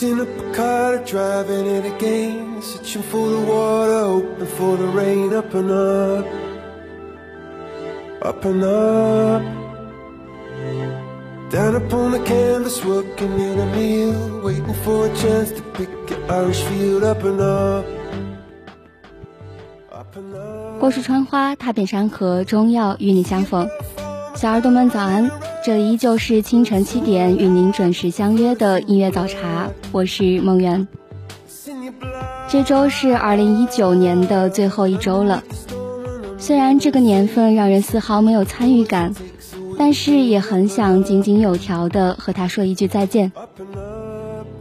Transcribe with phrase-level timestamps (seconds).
[0.00, 2.62] Fixing up a car, driving it again.
[2.62, 5.34] Searching for the water, hoping for the rain.
[5.34, 6.26] Up and up,
[8.22, 9.42] up and up.
[11.50, 14.40] Down upon the canvas, working in a meal.
[14.42, 17.04] Waiting for a chance to pick your Irish field.
[17.04, 17.84] Up and up.
[19.92, 20.80] Up and up.
[20.80, 23.68] 过树穿花，踏遍山河，终要与你相逢。
[24.34, 25.29] 小耳朵们早安，
[25.63, 30.87] 这里依旧是清晨七点与您准时相约的音乐早茶，我是梦圆。
[32.49, 35.43] 这周是二零一九年的最后一周了，
[36.39, 39.13] 虽然这个年份让人丝毫没有参与感，
[39.77, 43.31] 但是也很想井井有条的和他说一句再见。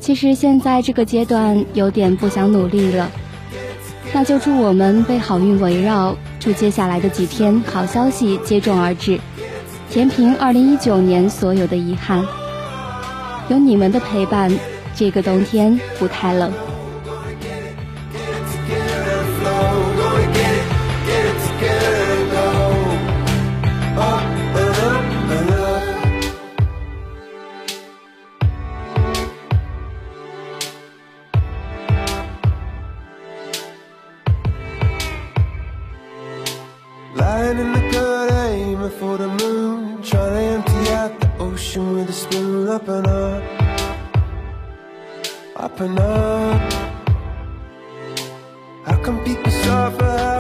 [0.01, 3.11] 其实现在这个阶段有点不想努力了，
[4.13, 9.19] 那就祝我们被好运围绕，祝接下来的几天好消息接踵而至。
[9.91, 12.25] 填平二零一九年所有的遗憾，
[13.49, 14.49] 有你们的陪伴，
[14.95, 16.53] 这个冬天不太冷。
[39.71, 42.67] Trying to empty out the ocean with a spoon.
[42.67, 43.43] Up and up,
[45.55, 46.73] up and up.
[48.85, 50.40] How come people suffer?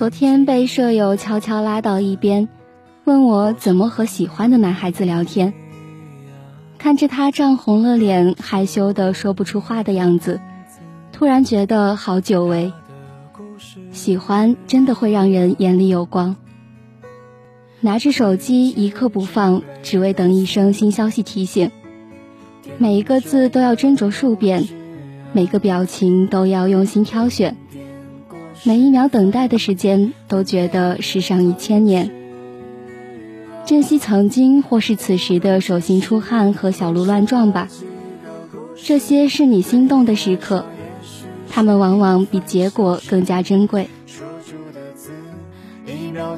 [0.00, 2.48] 昨天被舍友悄悄拉到一边，
[3.04, 5.52] 问我怎么和喜欢的男孩子聊天。
[6.78, 10.40] 看着他涨红了脸，害羞的说不出话的样子，
[11.12, 12.72] 突然觉得好久违。
[13.92, 16.34] 喜欢真的会让人眼里有光。
[17.80, 21.70] 拿着手机一刻不放，只为等一声新消息提醒。
[22.78, 24.66] 每一个字都要斟酌数遍，
[25.34, 27.58] 每个表情都要用心挑选，
[28.62, 32.10] 每一秒等待的时间都觉得世上一千年。
[33.64, 37.68] 珍惜曾经或是此时的手心出汗和小鹿乱撞吧，
[38.84, 40.66] 这些是你心动的时刻，
[41.48, 43.88] 他们往往比结果更加珍贵。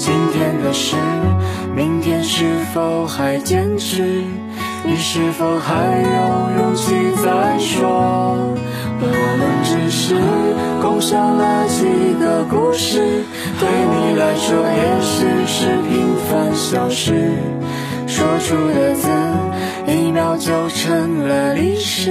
[0.00, 0.96] 今天的事，
[1.76, 4.24] 明天是否还坚持？
[4.82, 8.56] 你是否还有勇气再说？
[9.02, 10.14] 我们只是
[10.80, 11.84] 共享了几
[12.18, 13.22] 个故事，
[13.58, 17.34] 对你来说也许是平凡小事。
[18.06, 19.06] 说出的字，
[19.86, 22.10] 一秒就成了历史。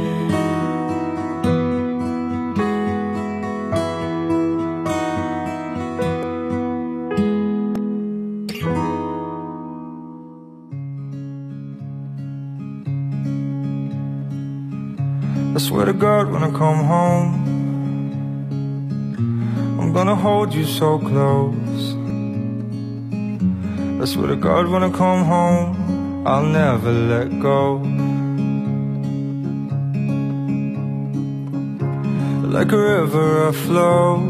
[15.80, 17.32] swear to God when I come home,
[19.80, 21.96] I'm gonna hold you so close.
[24.00, 25.74] I swear to God when I come home,
[26.26, 27.80] I'll never let go.
[32.48, 34.28] Like a river I flow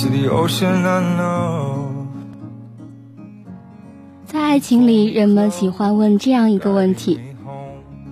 [0.00, 2.06] to the ocean I know.
[4.26, 7.18] 在爱情里，人们喜欢问这样一个问题：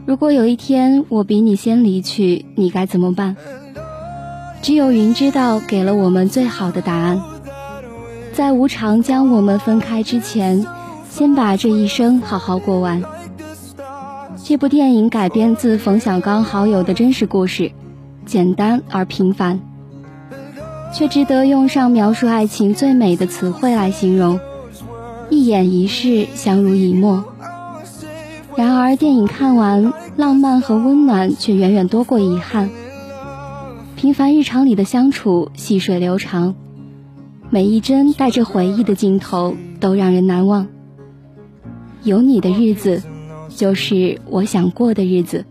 [0.06, 3.38] 如果有一天我比你先离去，你该怎么办？
[4.62, 7.22] 只有云知道，给了我们最好的答案。
[8.34, 10.66] 在无常将我们分开之前，
[11.10, 13.02] 先把这一生好好过完。
[14.44, 17.72] 这部电影改编自冯小刚好友的真实故事，
[18.26, 19.62] 简单而平凡，
[20.94, 24.38] 却值得用上描述爱情最美的词汇来形容：
[25.30, 27.24] 一眼一世，相濡以沫。
[28.58, 32.70] 然而，电影看完，浪漫和温暖却远远多过遗憾。
[33.96, 36.56] 平凡日常里的相处，细水流长，
[37.50, 40.68] 每一帧带着回忆的镜头都让人难忘。
[42.04, 43.02] 有你的日子。
[43.56, 45.46] 就是我想过的日子。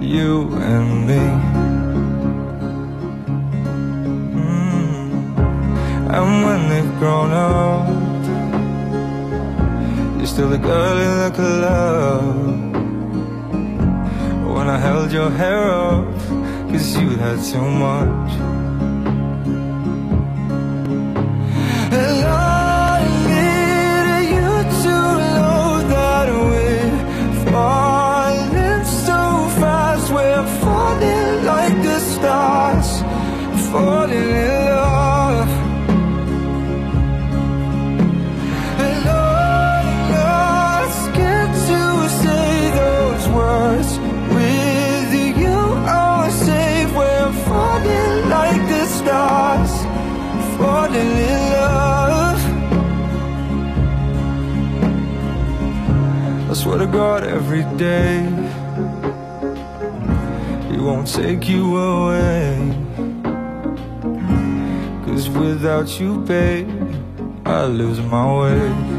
[0.00, 1.20] You and me.
[4.34, 5.10] Mm.
[6.08, 8.13] And when they grow up,
[10.24, 12.36] you're still the girl in the club.
[14.56, 16.16] When I held your hair up,
[16.70, 18.32] cause you had too much.
[24.84, 26.96] You know that we're
[27.50, 29.20] falling so
[29.60, 30.06] fast.
[30.10, 32.90] We're falling like the stars,
[33.70, 34.93] falling in love.
[56.64, 58.22] Swear to God, every day
[60.70, 62.56] He won't take you away.
[65.04, 66.70] Cause without you, babe,
[67.44, 68.93] I lose my way.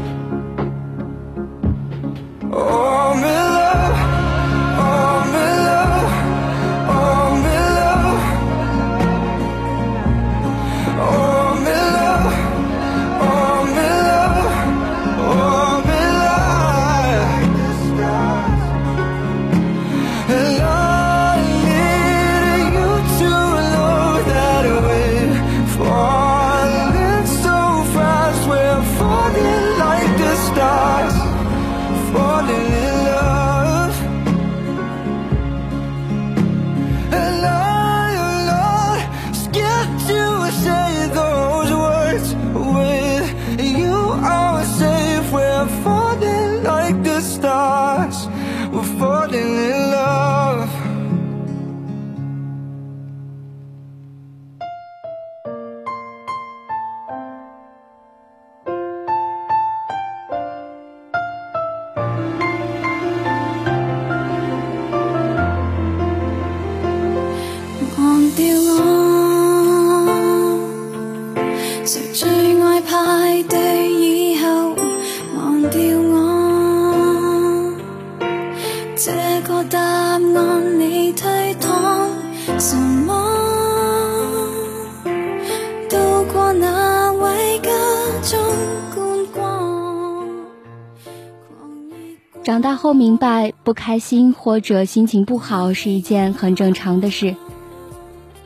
[92.46, 97.34] 长大后明白，不开心或者心情不好是一件很正常的事。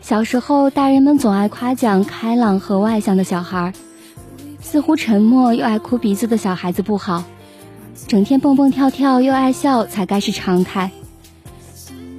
[0.00, 3.74] 小时候，大人们总爱夸奖开朗和外向的小孩，
[4.58, 7.24] 似乎沉默又爱哭鼻子的小孩子不好，
[8.06, 10.90] 整天蹦蹦跳跳又爱笑才该是常态。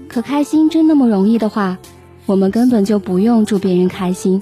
[0.08, 1.80] 可开心真那么容易的话，
[2.28, 4.40] 我们根本就不用祝别人开心。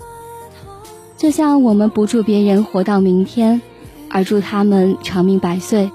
[1.15, 3.62] 就像我们不祝别人活到明天，
[4.10, 5.89] 而祝他们长命百岁。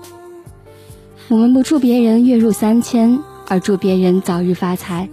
[1.29, 5.09] 我们不祝别人月入三千，而祝别人早日发财。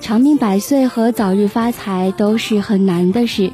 [0.00, 3.52] 长命百岁和早日发财都是很难的事，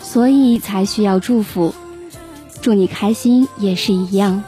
[0.00, 1.74] 所以才需要祝福。
[2.60, 4.44] 祝你开心也是一样。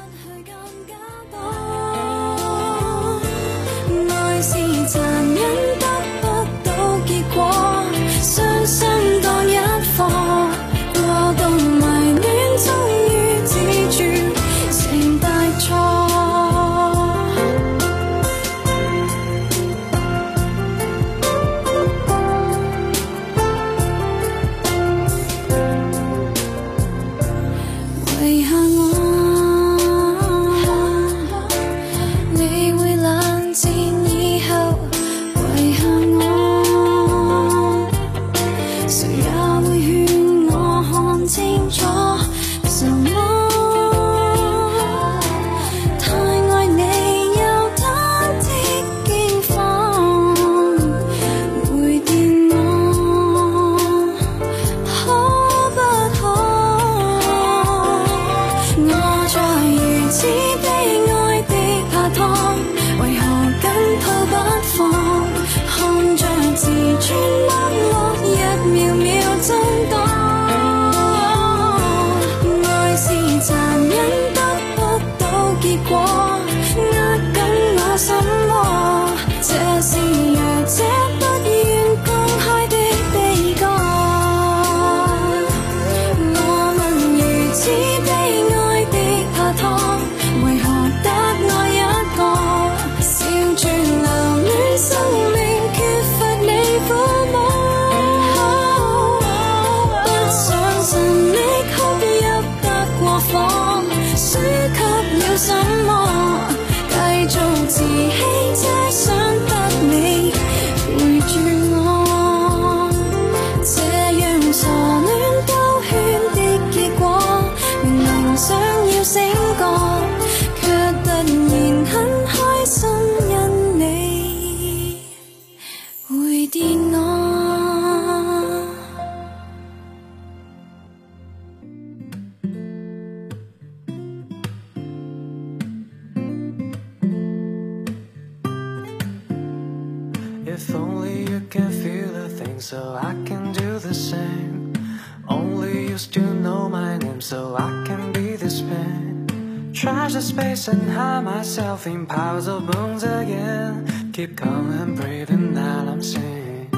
[150.63, 153.85] the space and hide myself in piles of bones again.
[154.13, 156.69] Keep calm and breathing that I'm seeing.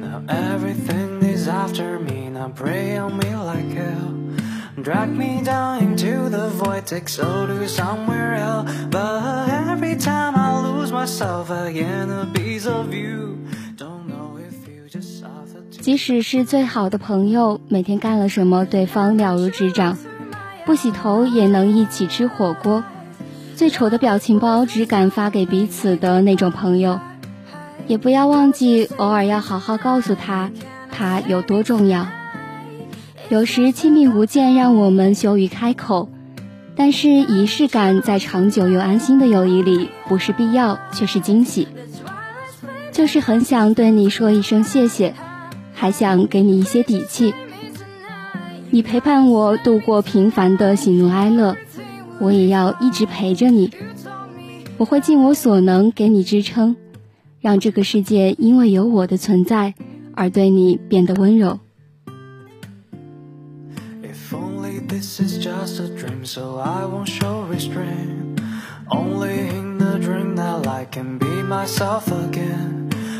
[0.00, 4.14] Now everything is after me, now pray on me like hell.
[4.82, 8.70] Drag me down into the void, take soul to somewhere else.
[8.90, 13.38] But every time I lose myself again, a piece of you.
[13.76, 19.96] Don't know if you just saw the 即使是最好的朋友，每天干了什么，对方了如指掌，
[20.69, 22.83] 不洗头也能一起吃火锅。
[23.55, 26.99] 最丑的表情包只敢发给彼此的那种朋友，
[27.87, 30.51] 也不要忘记偶尔要好好告诉他，
[30.91, 32.05] 他有多重要。
[33.29, 36.07] 有时亲密无间让我们羞于开口，
[36.75, 41.67] 但是仪式感在长久又安心的友谊里，不是必要，却是惊喜。
[42.91, 45.15] 就是很想对你说一声谢谢，
[45.73, 47.33] 还想给你一些底气。
[48.71, 51.57] 你陪伴我度过平凡的喜怒哀乐，
[52.19, 53.71] 我也要一直陪着你。
[54.77, 56.75] 我会尽我所能给你支撑，
[57.41, 59.73] 让这个世界因为有我的存在
[60.13, 61.59] 而对你变得温柔。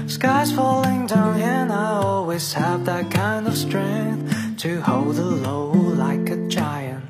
[0.10, 4.26] Skies falling down, and I always have that kind of strength
[4.60, 7.02] to hold the low like a giant.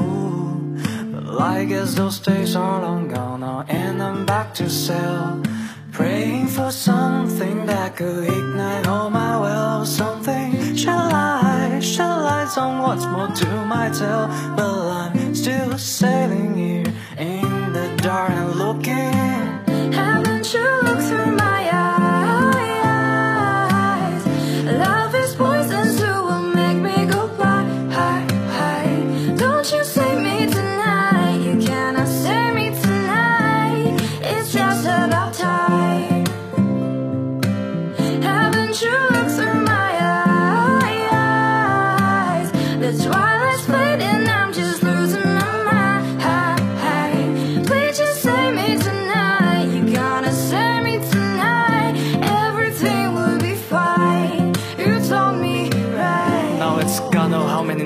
[0.00, 0.76] Ooh,
[1.12, 5.40] but I guess those days are long gone and I'm back to sail.
[5.92, 9.86] Praying for something that could ignite all my will.
[9.86, 14.26] Something shall I, shall lights on what's more to my tale.
[14.56, 19.37] But I'm still sailing here in the dark and looking.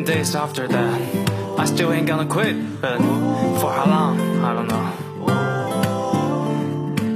[0.04, 1.00] days after that.
[1.58, 2.98] I still ain't gonna quit, but
[3.60, 4.92] for how long, I don't know.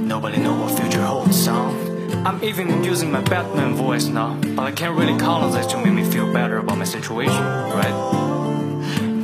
[0.05, 1.87] Nobody know what future holds, son
[2.25, 5.77] I'm even using my Batman voice now, but I can't really call on this to
[5.77, 8.26] make me feel better about my situation, right?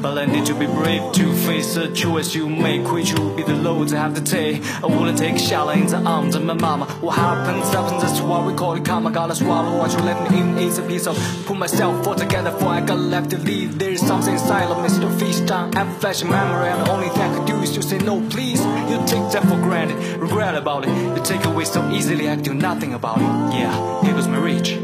[0.04, 3.42] But I need to be brave to face the choice you make, which will be
[3.42, 4.62] the loads I have to take.
[4.84, 6.88] I wouldn't take a in the arms of my mama.
[7.00, 9.12] What happens, happens, that's why we call it karma.
[9.12, 12.52] Gotta swallow what you let me in, it's a piece of put myself all together
[12.52, 13.80] for I got left to leave.
[13.80, 15.72] There's something inside of me, still feast on.
[15.72, 18.20] Have a flashing memory, and the only thing I could do is to say no,
[18.30, 18.60] please.
[18.60, 20.90] You take that for granted, regret about it.
[20.90, 23.58] You take away so easily, I do nothing about it.
[23.58, 24.78] Yeah, it was my reach.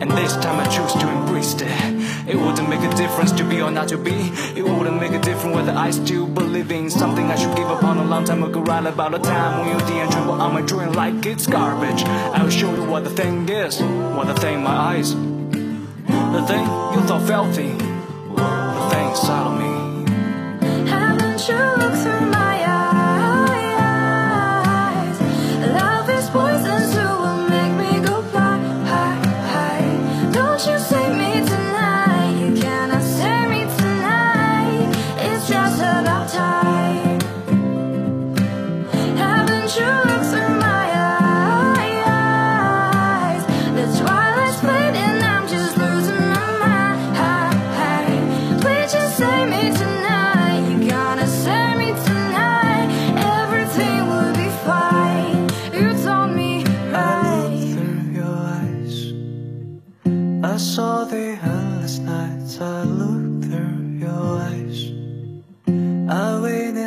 [0.00, 3.60] And this time I choose to embrace it It wouldn't make a difference to be
[3.60, 4.30] or not to be.
[4.54, 7.82] It wouldn't make a difference whether I still believe in something I should give up
[7.82, 8.60] on a long time ago.
[8.60, 12.04] Right about a time when you didn't tremble on my dream like it's garbage.
[12.04, 15.14] I'll show you what the thing is, what the thing in my eyes.
[15.14, 19.68] The thing you thought filthy, the thing inside of me.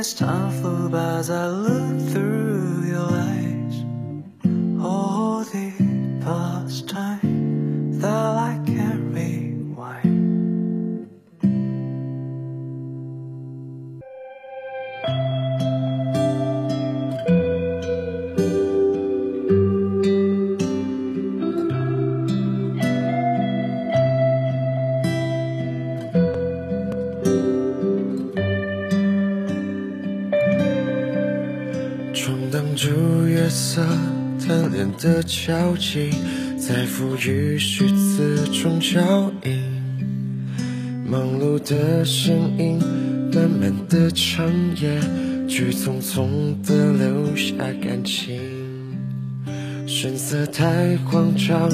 [0.01, 3.30] As time flew by as I looked through your eyes.
[35.43, 36.11] 交集，
[36.55, 39.59] 在赋予虚词中交映。
[41.09, 42.77] 忙碌的身影，
[43.33, 44.45] 慢慢的长
[44.79, 45.01] 夜，
[45.47, 48.39] 去匆匆的留下感情。
[49.87, 51.71] 神色太慌张，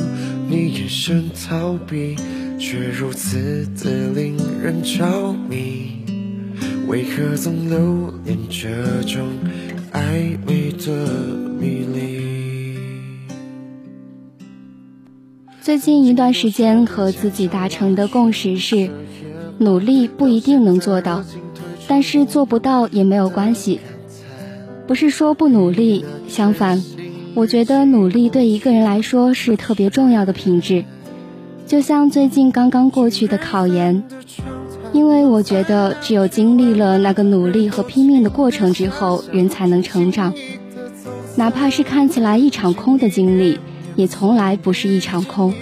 [0.50, 2.16] 你眼神逃避，
[2.58, 6.06] 却如此的令人着迷。
[6.88, 9.28] 为何总留恋这种
[9.92, 11.06] 暧昧的
[11.60, 12.27] 迷离？
[15.68, 18.90] 最近一段时间和自己达成的共识是，
[19.58, 21.26] 努力不一定能做到，
[21.90, 23.82] 但是做不到也没有关系。
[24.88, 26.82] 不是说不努力，相反，
[27.34, 30.86] 我觉得努力对一个人来说是特别重要的品质。
[31.66, 34.06] 就像最近刚刚过去的考研，
[34.94, 40.34] 因为我觉得只有经历了那个努力和拼命的过程之后，人才能成长。
[41.36, 43.60] 哪怕是看起来一场空的经历，
[43.98, 45.54] 也从来不是一场空。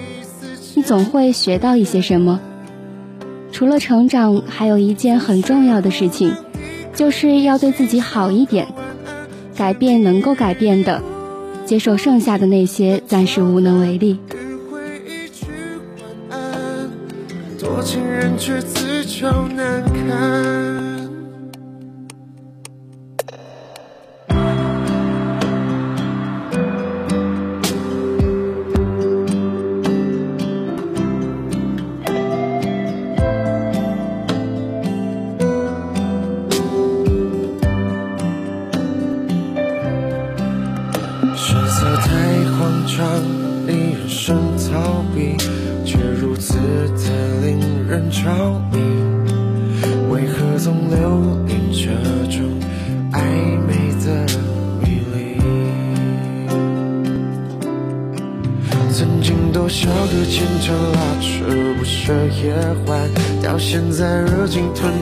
[0.75, 2.39] 你总会学到一些什么。
[3.51, 6.35] 除了成长，还有一件很重要的事情，
[6.93, 8.67] 就是要对自己好一点，
[9.55, 11.01] 改变能够改变的，
[11.65, 14.19] 接受剩下的那些暂时无能为力。
[17.57, 20.94] 多情人却自找难堪。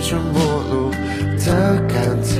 [0.03, 0.91] 情吞吃陌路
[1.39, 2.35] 的感叹。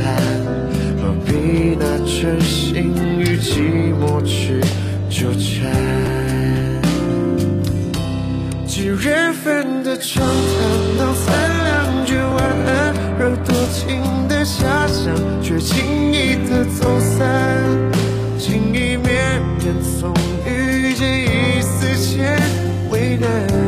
[1.02, 4.60] 何必拿真心与寂寞去
[5.10, 5.72] 纠缠？
[8.68, 10.28] 几月份的长谈
[10.98, 17.20] 到三两句晚安，惹多情的遐想，却轻易的走散。
[18.38, 20.14] 情意绵绵，从
[20.46, 22.38] 遇见一丝牵
[22.90, 23.63] 为难。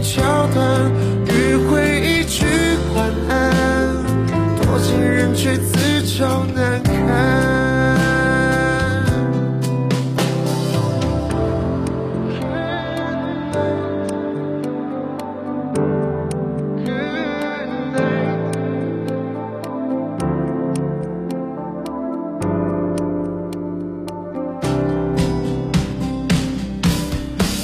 [0.00, 0.90] 桥段，
[1.26, 2.46] 与回忆去
[2.94, 4.04] 晚安，
[4.56, 6.92] 多情人却自找难堪。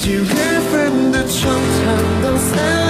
[0.01, 0.58] 几月份
[1.29, 2.88] 的长谈到三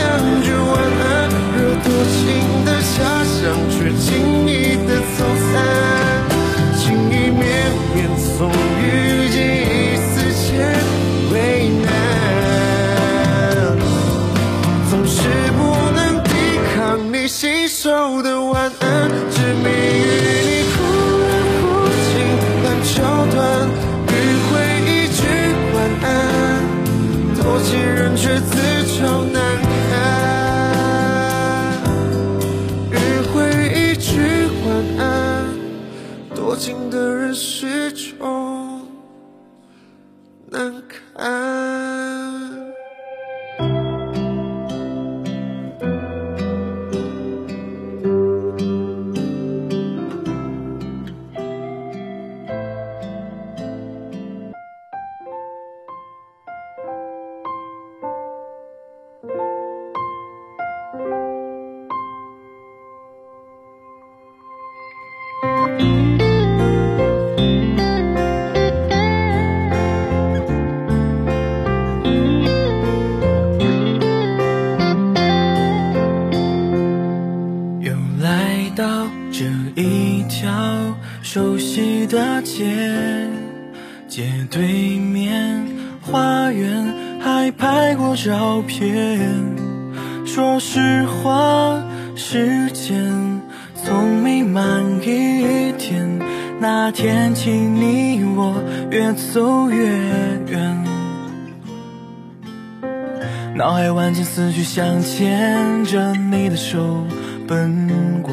[104.08, 107.04] 脑海万千思绪想牵着你的手
[107.46, 108.32] 奔过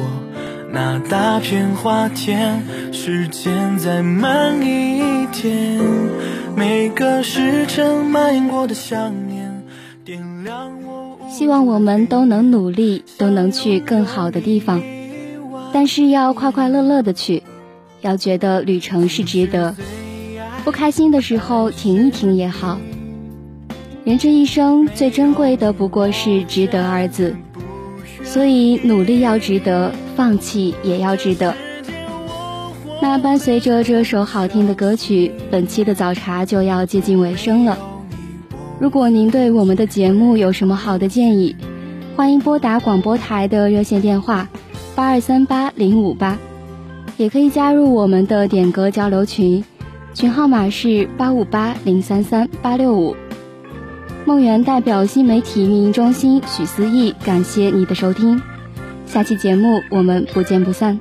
[0.72, 2.62] 那大片花田，
[2.92, 5.78] 时间再慢一点，
[6.56, 9.64] 每个时辰蔓延过的想念，
[10.02, 14.82] 点亮我希望我们都能努力，都能去更好的地方，
[15.74, 17.42] 但是要快快乐乐的去，
[18.00, 19.76] 要觉得旅程是值得。
[20.64, 22.78] 不开心的时候停一停也好。
[24.06, 27.34] 人这一生最珍贵的不过是“值得”二字，
[28.22, 31.52] 所以努力要值得，放弃也要值得。
[33.02, 37.76] 那伴随着这首好听的歌曲，本期的早茶就要接近尾声了。
[38.78, 41.56] 如果您对我们的节目有什么好的建议，
[42.14, 44.48] 欢迎拨打广播台的热线电话
[44.94, 46.38] 八二三八零五八，
[47.16, 49.64] 也可以加入我们的点歌交流群，
[50.14, 53.16] 群号码是八五八零三三八六五。
[54.26, 58.42] 梦圆代表新媒体运营中心许思义，感谢你的收听，
[59.06, 60.98] 下期节目我们不见不散。